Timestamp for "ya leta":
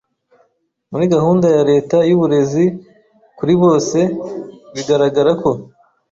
1.55-1.97